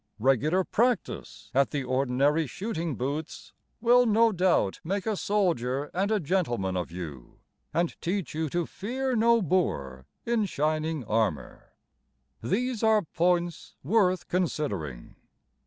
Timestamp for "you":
6.89-7.41, 8.33-8.49